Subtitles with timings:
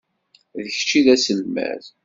[0.63, 1.83] D kečč i d aselmad.